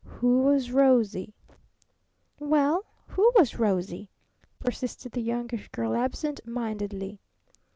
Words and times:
WHO 0.03 0.41
WAS 0.41 0.71
ROSIE?'" 0.71 1.35
"Well, 2.39 2.83
who 3.09 3.31
was 3.37 3.59
Rosie?" 3.59 4.09
persisted 4.59 5.11
the 5.11 5.21
Youngish 5.21 5.67
Girl 5.69 5.95
absent 5.95 6.39
mindedly. 6.43 7.19